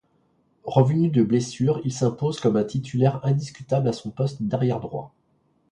Revenu 0.63 1.09
de 1.11 1.21
blessure, 1.21 1.79
il 1.83 1.93
s'impose 1.93 2.39
comme 2.39 2.55
un 2.57 2.63
titulaire 2.63 3.23
indiscutable 3.23 3.87
à 3.87 3.93
son 3.93 4.09
poste 4.09 4.41
d'arrière 4.41 4.79
droit. 4.79 5.13